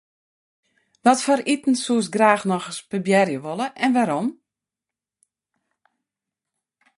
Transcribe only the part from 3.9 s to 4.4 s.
wêrom?